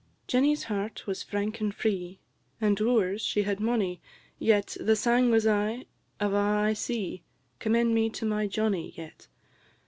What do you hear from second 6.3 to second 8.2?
a' I see, Commend me